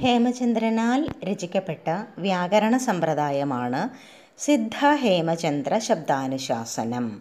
[0.00, 1.88] ഹേമചന്ദ്രനാൽ രചിക്കപ്പെട്ട
[2.18, 3.88] വ്യാകരണ സമ്പ്രദായമാണ്
[4.38, 7.20] സിദ്ധ ഹേമചന്ദ്ര ശബ്ദാനുശാസനം.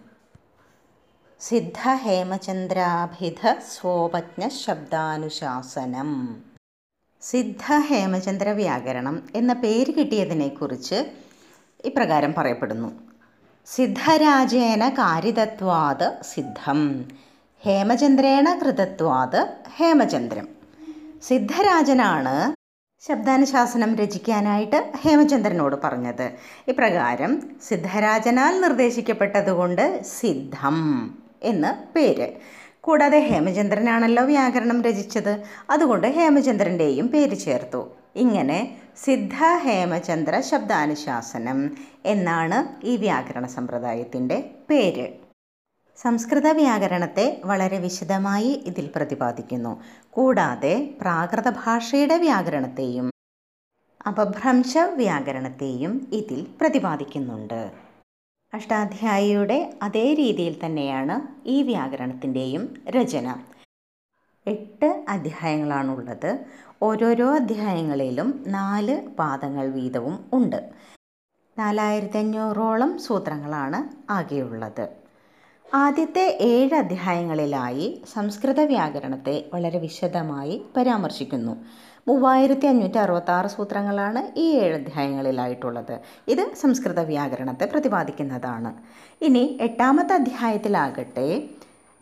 [1.41, 6.09] സിദ്ധ ഹേമചന്ദ്രാഭിധ സ്വോപജ്ഞ ശബ്ദാനുശാസനം.
[7.21, 11.11] സിദ്ധ ഹേമചന്ദ്ര വ്യാകരണം എന്ന പേര് കിട്ടിയതിനെക്കുറിച്ച്
[11.85, 12.91] ഇപ്രകാരം പറയപ്പെടുന്നു.
[13.65, 17.09] സിദ്ധരാജേന കാരിതത്വാത് സിദ്ധം
[17.63, 19.47] ഹേമചന്ദ്രേണ കൃതത്വാത്
[19.77, 20.47] ഹേമചന്ദ്രം.
[21.23, 22.62] സിദ്ധരാജനാണ്
[23.07, 26.31] ശബ്ദാനുശാസനം രചിക്കാനായിട്ട് ഹേമചന്ദ്രനോട് പറഞ്ഞത്.
[26.67, 30.77] ഇപ്രകാരം സിദ്ധരാജനാൽ നിർദ്ദേശിക്കപ്പെട്ടതുകൊണ്ട് സിദ്ധം
[31.43, 32.27] എന്ന് പേര്.
[32.81, 35.43] കൂടാതെ ഹേമചന്ദ്രനാണല്ലോ വ്യാകരണം രചിച്ചത്.
[35.69, 37.87] അതുകൊണ്ട് ഹേമചന്ദ്രന്റെയും പേര് ചേർത്തു.
[38.15, 45.22] ഇങ്ങനെ സിദ്ധ ഹേമചന്ദ്ര ശബ്ദാനുശാസനം എന്നാണ് ഈ വ്യാകരണ സമ്പ്രദായത്തിന്റെ പേര്.
[45.97, 49.83] സംസ്കൃത വ്യാകരണത്തെ വളരെ വിശദമായി ഇതിൽ പ്രതിപാദിക്കുന്നു.
[50.09, 53.11] കൂടാതെ പ്രാകൃത ഭാഷയുടെ വ്യാകരണത്തെയും
[54.07, 57.71] അപഭ്രംശ വ്യാകരണത്തെയും ഇതിൽ പ്രതിപാദിക്കുന്നുണ്ട്.
[58.53, 63.35] അഷ്ടാധ്യായിയുടെ അതേ രീതിയിൽ തന്നെയാണ് ഈ വ്യാകരണത്തിന്റെയും രചന.
[64.47, 66.45] എട്ട് അധ്യായങ്ങളാണുള്ളത്.
[66.81, 70.69] ഓരോരോ അധ്യായങ്ങളിലും നാല് പാദങ്ങൾ വീതവും ഉണ്ട്.
[71.57, 75.02] നാലായിരത്തി അഞ്ഞൂറോളം സൂത്രങ്ങളാണ് ആകെയുള്ളത്.
[75.75, 81.55] ആദ്യത്തെ ഏഴ് അധ്യായങ്ങളിലായി സംസ്കൃത വ്യാകരണത്തെ വളരെ വിശദമായി പരാമർശിക്കുന്നു.
[82.07, 85.99] മൂവായിരത്തി അഞ്ഞൂറ്റി അറുപത്താറ് സൂത്രങ്ങളാണ് ഈ ഏഴ് അധ്യായങ്ങളിലായിട്ടുള്ളത്.
[86.27, 88.73] ഇത് സംസ്കൃത വ്യാകരണത്തെ പ്രതിപാദിക്കുന്നതാണ്.
[89.21, 91.27] ഇനി എട്ടാമത്തെ അധ്യായത്തിലാകട്ടെ.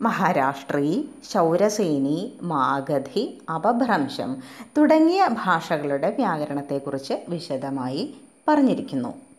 [0.00, 4.36] മഹാരാഷ്ട്രി ശൗരസേനി മാഗധി അപഭ്രംശം
[4.78, 8.14] തുടങ്ങിയ ഭാഷകളുടെ വ്യാകരണത്തെക്കുറിച്ച് വിശദമായി
[8.48, 9.31] പറഞ്ഞിരിക്കുന്നു.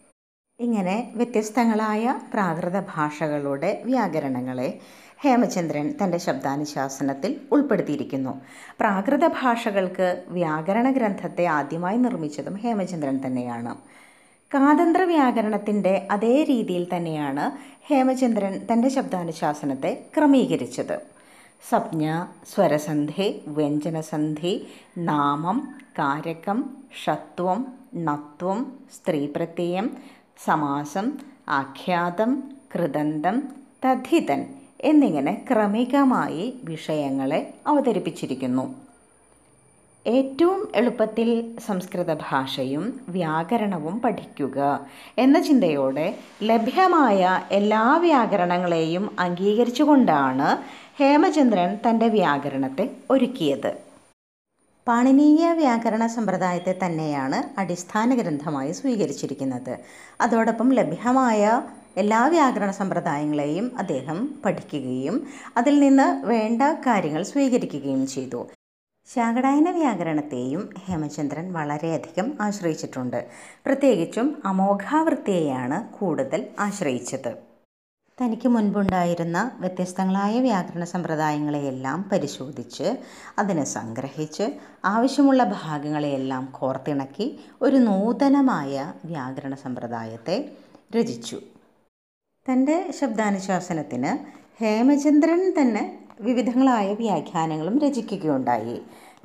[0.64, 4.80] ഇങ്ങനെ വ്യത്യസ്തങ്ങളായ പ്രാകൃത ഭാഷകളുടെ വ്യാകരണങ്ങളെ
[5.22, 8.42] ഹേമചന്ദ്രൻ തന്റെ ശബ്ദാനുശാസനത്തിൽ ഉൾപ്പെടുത്തിയിരിക്കുന്നു.
[8.80, 13.76] പ്രാകൃത ഭാഷകൾക്ക് വ്യാകരണ ഗ്രന്ഥത്തെ ആദ്യമായി നിർമ്മിച്ചതും ഹേമചന്ദ്രൻ തന്നെയാണ്.
[14.52, 17.46] കാതന്ത്ര വ്യാകരണത്തിന്റെ അതേ രീതിയിൽ തന്നെയാണ്
[17.88, 20.98] ഹേമചന്ദ്രൻ തന്റെ ശബ്ദാനുശാസനത്തെ ക്രമീകരിച്ചത്.
[21.70, 22.06] സംജ്ഞ
[22.56, 24.54] സ്വരസന്ധി വ്യഞ്ജനസന്ധി
[24.98, 25.58] നാമം
[26.00, 26.60] കാരകം
[27.06, 27.60] ഷത്വം
[27.96, 28.60] നത്വം
[28.96, 29.88] സ്ത്രീപ്രത്യയം
[30.38, 31.12] സമാസം
[31.50, 32.44] ആഖ്യാതം
[32.76, 33.44] കൃതന്തം
[33.86, 34.46] തഥിതൻ
[34.82, 38.76] എന്നിങ്ങനെ ക്രമികമായി വിഷയങ്ങളെ അവതരിപ്പിച്ചിരിക്കുന്നു.
[40.08, 50.58] ഏറ്റവും എളുപ്പത്തിൽ സംസ്കൃത ഭാഷയും വ്യാകരണവും പഠിക്കുക എന്ന ചിന്തയോടെ ലഭ്യമായ എല്ലാ വ്യാകരണങ്ങളെയും അംഗീകരിച്ചുകൊണ്ടാണ്
[51.00, 53.93] ഹേമചന്ദ്രൻ തന്റെ വ്യാകരണത്തെ ഒരുക്കിയത്.
[54.88, 59.78] പാണിനീയ വ്യാകരണ സമ്പ്രദായത്തെ തന്നെയാണ് അടിസ്ഥാന ഗ്രന്ഥമായി സ്വീകരിച്ചിരിക്കുന്നത്.
[60.22, 61.44] അതോടൊപ്പം ലഭ്യമായ
[61.98, 65.16] എല്ലാ വ്യാകരണ സമ്പ്രദായങ്ങളെയും അദ്ദേഹം പഠിക്കുകയും
[65.58, 68.42] അതിൽ നിന്ന് വേണ്ട കാര്യങ്ങൾ സ്വീകരിക്കുകയും ചെയ്തു.
[69.08, 73.20] ശാകടായന വ്യാകരണത്തെയും ഹേമചന്ദ്രൻ വളരെയധികം ആശ്രയിച്ചിട്ടുണ്ട്.
[73.66, 77.53] പ്രത്യേകിച്ചും അമോഘാവൃത്തിയെയാണ് കൂടുതൽ ആശ്രയിച്ചത്.
[78.22, 82.98] തനിക്ക് മുൻപുണ്ടായിരുന്ന വ്യത്യസ്തങ്ങളായ വ്യാകരണ സമ്പ്രദായങ്ങളെയെല്ലാം പരിശോധിച്ച്
[83.40, 84.44] അതിനെ സംഗ്രഹിച്ച്
[84.86, 90.52] ആവശ്യമുള്ള ഭാഗങ്ങളെയെല്ലാം കോർത്തിണക്കി ഒരു നൂതനമായ വ്യാകരണ സമ്പ്രദായത്തെ
[90.96, 91.40] രചിച്ചു.
[92.46, 94.12] തന്റെ ശബ്ദാനുശാസനത്തിന്
[94.64, 98.82] ഹേമചന്ദ്രൻ തന്നെ വിവിധങ്ങളായ വ്യാഖ്യാനങ്ങളും രചിക്കുകയുണ്ടായി.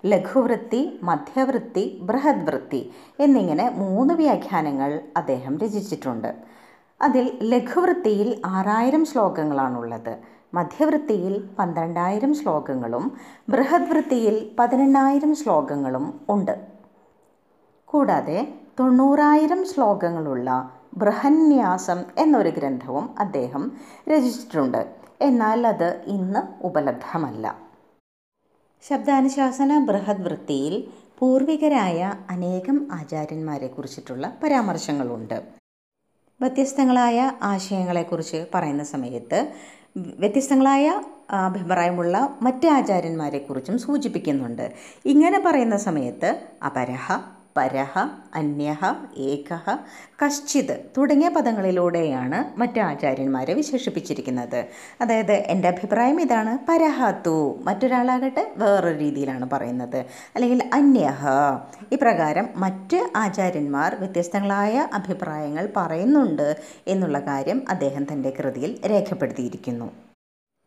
[0.06, 6.57] ലഘുവൃത്തി മധ്യവൃത്തി ബൃഹദ്വൃത്തി എന്നിങ്ങനെ മൂന്ന് വ്യാഖ്യാനങ്ങൾ അദ്ദേഹം രചിച്ചിട്ടുണ്ട്.
[7.00, 10.19] അതിൽ ലഘുവൃത്തിയിൽ ആറായിരം ശ്ലോകങ്ങളാണുള്ളത്.
[10.54, 13.16] മധ്യവൃത്തിയിൽ പന്ത്രണ്ടായിരം ശ്ലോകങ്ങളും
[13.48, 16.54] ബൃഹദ്വൃത്തിയിൽ പതിനെണ്ണായിരം ശ്ലോകങ്ങളും ഉണ്ട്.
[17.84, 23.72] കൂടാതെ തൊണ്ണൂറായിരം ശ്ലോകങ്ങളുള്ള ബൃഹന്യാസം എന്നൊരു ഗ്രന്ഥവും അദ്ദേഹം
[24.08, 24.87] രചിച്ചിട്ടുണ്ട്.
[25.20, 27.54] എന്നാൽ അത് ഇന്ന് ഉപലബ്ധമല്ല.
[28.82, 30.75] ശബ്ദാനുശാസന ബൃഹദ്വൃത്തിയിൽ
[31.19, 35.58] പൂർവികരായ അനേകം ആചാര്യന്മാരെ കുറിച്ചിട്ടുള്ള പരാമർശങ്ങളുണ്ട്.
[36.41, 39.38] വ്യത്യസ്തങ്ങളായ ആശയങ്ങളെക്കുറിച്ച് പറയുന്ന സമയത്ത്
[40.19, 40.87] വ്യത്യസ്തങ്ങളായ
[41.31, 44.66] അഭിപ്രായമുള്ള മറ്റ് ആചാര്യന്മാരെക്കുറിച്ചും സൂചിപ്പിക്കുന്നുണ്ട്.
[45.04, 46.31] ഇങ്ങനെ പറയുന്ന സമയത്ത്
[46.66, 47.06] അപരഹ
[47.58, 47.99] പരഹ
[48.34, 48.81] അന്യഹ
[49.16, 49.76] ഏകഹ
[50.22, 54.64] കശ്ചിത് തുടങ്ങിയ പദങ്ങളിലൂടെയാണ് മറ്റു ആചാര്യന്മാരെ വിശേഷിപ്പിച്ചിരിക്കുന്നത്.
[55.00, 56.58] അതായത് എന്റെ അഭിപ്രായം ഇതാണ്.
[56.69, 59.96] പരഹത്തു മറ്റൊരാളാകട്ടെ വേറൊരു രീതിയിലാണ് പറയുന്നത്.
[60.34, 61.26] അല്ലെങ്കിൽ അന്യഹ.
[61.93, 66.56] ഇപ്രകാരം മറ്റ് ആചാര്യന്മാർ വ്യത്യസ്തങ്ങളായ അഭിപ്രായങ്ങൾ പറയുന്നുണ്ട്
[66.88, 70.07] എന്നുള്ള കാര്യം അദ്ദേഹം തന്റെ കൃതിയിൽ രേഖപ്പെടുത്തിയിരിക്കുന്നു.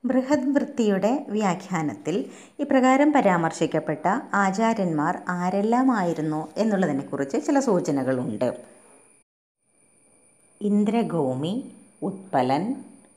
[0.04, 2.16] ബൃഹദ് വൃത്തിയുടെ വ്യാഖ്യാനത്തിൽ
[2.60, 8.50] ഇപ്രകാരം പരാമർശിക്കപ്പെട്ട ആചാര്യന്മാർ ആരെല്ലാമായിരുന്നു എന്നുള്ളതിനെക്കുറിച്ച് ചില സൂചനകളുണ്ട്.
[10.62, 11.54] ഇന്ദ്രഗോമി
[12.02, 12.66] ഉത്പലൻ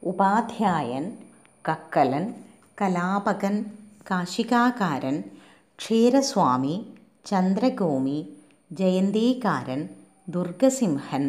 [0.03, 1.05] ഉപാധ്യായൻ
[1.65, 2.35] കക്കലൻ
[2.83, 3.57] കലാപകൻ
[4.11, 5.17] കാശികാകാരൻ
[5.79, 6.77] ക്ഷീരസ്വാമി
[7.27, 8.19] ചന്ദ്രഗോമി
[8.73, 9.89] ജയന്തീകാരൻ
[10.29, 11.25] ദുർഗസിംഹൻ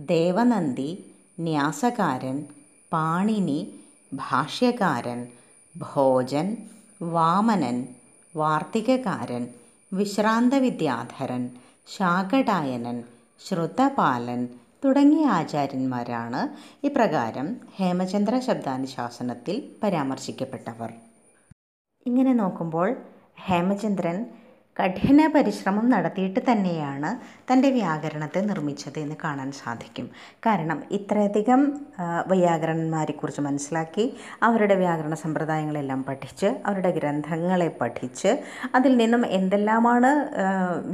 [0.00, 0.90] ദേവനന്ദി
[1.40, 2.36] ന്യാസകാരൻ
[2.92, 3.60] പാണിനി
[4.14, 5.20] ഭാഷ്യകാരൻ
[5.74, 6.48] ഭോജൻ
[7.02, 7.76] വാമനൻ
[8.34, 9.44] വാർത്തികകാരൻ
[9.92, 11.42] വിശ്രാന്ത വിദ്യാധരൻ
[11.88, 12.98] ശാകടായനൻ
[13.40, 14.40] ശ്രുതപാലൻ
[14.84, 16.40] തുടങ്ങിയ ആചാര്യന്മാരാണ്
[16.86, 17.46] ഇപ്രകാരം
[17.76, 20.90] ഹേമചന്ദ്ര ശബ്ദാനുശാസനത്തിൽ പരാമർശിക്കപ്പെട്ടവർ.
[22.06, 22.88] ഇങ്ങനെ നോക്കുമ്പോൾ
[23.46, 24.18] ഹേമചന്ദ്രൻ
[24.76, 27.10] കഠിന പരിശ്രമം നടത്തിയിട്ട് തന്നെയാണ്
[27.50, 30.06] തന്റെ വ്യാകരണത്തെ നിർമ്മിച്ചത് എന്ന് കാണാൻ സാധിക്കും.
[30.46, 31.60] കാരണം ഇത്രയധികം
[32.30, 34.04] വൈയാകരണന്മാരെക്കുറിച്ച് മനസ്സിലാക്കി
[34.42, 38.32] അവരുടെ വ്യാകരണ സമ്പ്രദായങ്ങളെല്ലാം പഠിച്ച് അവരുടെ ഗ്രന്ഥങ്ങളെ പഠിച്ച്
[38.74, 40.12] അതിൽ നിന്നും എന്തെല്ലാമാണ്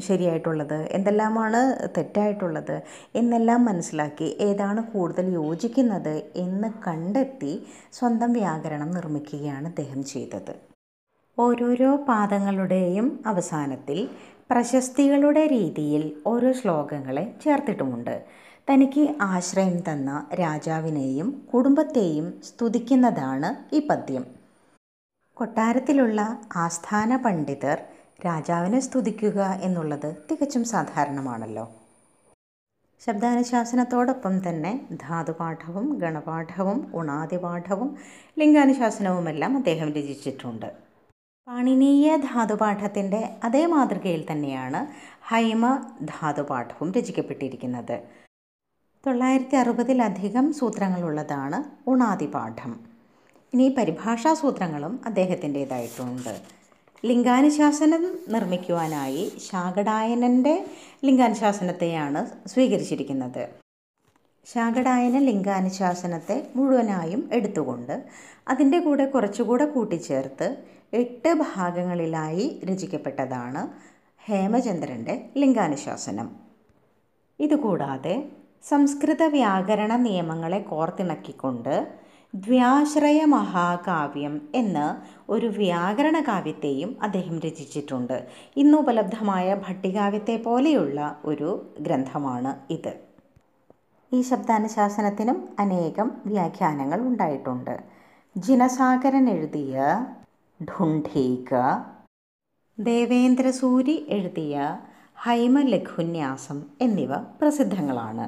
[0.08, 1.60] ശരിയായിട്ടുള്ളത് എന്തെല്ലാമാണ്
[1.98, 2.76] തെറ്റായിട്ടുള്ളത്
[3.20, 7.54] എന്നെല്ലാം മനസ്സിലാക്കി ഏതാണ് കൂടുതൽ യോജിക്കുന്നത് എന്ന് കണ്ടെത്തി
[7.92, 10.69] സ്വന്തം വ്യാകരണം നിർമ്മിക്കുകയാണ് അദ്ദേഹം ചെയ്തത്.
[11.38, 13.98] ഓരോരോ പാദങ്ങളുടെയും അവസാനത്തിൽ
[14.50, 18.24] പ്രശസ്തികളുടെ രീതിയിൽ ഓരോ ശ്ലോകങ്ങളെ ചേർത്തിട്ടുമുണ്ട്.
[18.70, 24.24] തനിക്ക് ആശ്രയം തന്ന രാജാവിനെയും കുടുംബത്തെയും സ്തുതിക്കുന്നതാണ് ഈ പദ്യം.
[25.36, 26.20] കൊട്ടാരത്തിലുള്ള
[26.56, 27.78] ആസ്ഥാന പണ്ഡിതർ
[28.26, 31.70] രാജാവിനെ സ്തുതിക്കുക എന്നുള്ളത് തികച്ചും സാധാരണമാണല്ലോ.
[33.06, 37.96] ശബ്ദാനുശാസനത്തോടൊപ്പം തന്നെ ധാതുപാഠവും ഗണപാഠവും ഉണാതിപാഠവും
[38.38, 40.89] ലിംഗാനുശാസനവുമെല്ലാം അദ്ദേഹം രചിച്ചിട്ടുണ്ട്.
[41.50, 44.86] പാണിനീയ ധാതുപാഠത്തിന്റെ അതേ മാതൃകയിൽ തന്നെയാണ്
[45.22, 48.00] ഹൈമ ധാതുപാഠവും രചിക്കപ്പെട്ടിരിക്കുന്നത്.
[49.06, 52.80] തൊള്ളായിരത്തി അറുപതിലധികം സൂത്രങ്ങളുള്ളതാണ് ഉണാദിപാഠം.
[53.54, 56.40] ഇനി പരിഭാഷാ സൂത്രങ്ങളും അദ്ദേഹത്തിന്റേതായിട്ടുണ്ട്.
[57.06, 60.66] ലിംഗാനുശാസനം നിർമ്മിക്കുവാനായി ശാകടായനന്റെ
[61.04, 63.48] ലിംഗാനുശാസനത്തെയാണ് സ്വീകരിച്ചിരിക്കുന്നത്.
[64.46, 68.04] ശാകടായന ലിംഗാനുശാസനത്തെ മുഴുവനായും എടുത്തുകൊണ്ട്
[68.48, 73.68] അതിന്റെ കൂടെ കുറച്ചുകൂടെ കൂട്ടിച്ചേർത്ത് എട്ട് ഭാഗങ്ങളിലായി രചിക്കപ്പെട്ടതാണ്
[74.24, 76.28] ഹേമചന്ദ്രന്റെ ലിംഗാനുശാസനം.
[77.40, 78.32] ഇതുകൂടാതെ
[78.68, 81.74] സംസ്കൃത വ്യാകരണ നിയമങ്ങളെ കോർത്തിണക്കിക്കൊണ്ട്
[82.34, 84.86] ദ്വ്യാശ്രയ മഹാകാവ്യം എന്ന്
[85.32, 88.26] ഒരു വ്യാകരണ കാവ്യത്തെയും അദ്ദേഹം രചിച്ചിട്ടുണ്ട്.
[88.56, 92.92] ഇന്ന് ഉപലബ്ധമായ ഭട്ടികാവ്യത്തെ പോലെയുള്ള ഒരു ഗ്രന്ഥമാണ് ഇത്.
[94.12, 97.74] ഈ ശബ്ദാനുശാസനത്തിനും അനേകം വ്യാഖ്യാനങ്ങൾ ഉണ്ടായിട്ടുണ്ട്.
[98.36, 99.76] ജിനസാഗരൻ എഴുതിയ
[100.60, 101.54] ഢുണ്ഠീക
[102.78, 104.78] ദേവേന്ദ്രസൂരി എഴുതിയ
[105.14, 108.26] ഹൈമലഘുന്യാസം എന്നിവ പ്രസിദ്ധങ്ങളാണ്.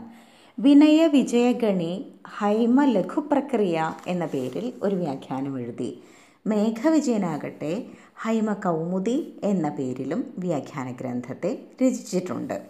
[0.58, 6.02] വിനയ വിജയഗണി ഹൈമലഘുപ്രക്രിയ എന്ന പേരിൽ ഒരു വ്യാഖ്യാനം എഴുതി.
[6.46, 7.72] മേഘവിജയനാകട്ടെ
[8.16, 11.52] ഹൈമ കൗമുദി എന്ന പേരിലും വ്യാഖ്യാന ഗ്രന്ഥത്തെ
[11.82, 12.62] രചിച്ചിട്ടുണ്ട്.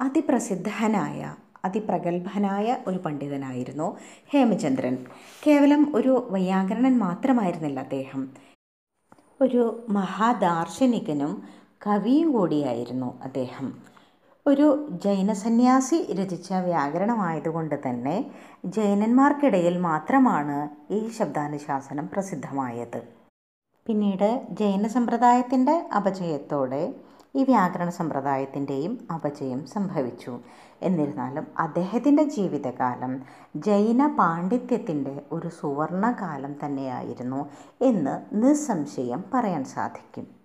[0.00, 3.96] അതിപ്രസിദ്ധനായ അതിപ്രഗത്ഭനായ ഒരു പണ്ഡിതനായിരുന്നു
[4.32, 4.96] ഹേമചന്ദ്രൻ.
[5.46, 8.51] കേവലം ഒരു വൈയാകരണൻ മാത്രമായിരുന്നില്ല അദ്ദേഹം.
[9.42, 11.42] ഒരു മഹാദാർശനികനും
[11.86, 13.74] കവിയും കൂടിയായിരുന്നു അദ്ദേഹം.
[14.46, 18.30] ഒരു ജൈനസന്യാസി രചിച്ച വ്യാകരണമായതുകൊണ്ട് തന്നെ
[18.64, 20.58] ജൈനന്മാർക്കിടയിൽ മാത്രമാണ്
[20.92, 23.00] ഈ ശബ്ദാനുശാസനം പ്രസിദ്ധമായത്.
[23.86, 26.94] പിന്നീട് ജൈന സമ്പ്രദായത്തിന്റെ അപജയത്തോടെ
[27.34, 30.40] ഈ വ്യാകരണ സമ്പ്രദായത്തിന്റെയും അപജയം സംഭവിച്ചു.
[30.82, 33.12] എന്നിരുന്നാലും അദ്ദേഹത്തിന്റെ ജീവിതകാലം
[33.56, 37.40] ജൈന പാണ്ഡിത്യത്തിന്റെ ഒരു സുവർണകാലം തന്നെയായിരുന്നു
[37.80, 40.41] എന്ന് നിസ്സംശയം പറയാൻ സാധിക്കും.